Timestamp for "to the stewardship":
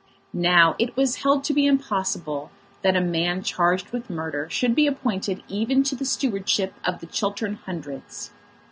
5.83-6.73